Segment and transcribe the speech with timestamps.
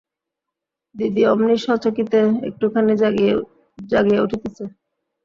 [0.95, 2.19] দিদি অমনি সচকিতে
[2.47, 2.93] একটুখানি
[3.79, 4.63] জাগিয়া উঠিতেছে।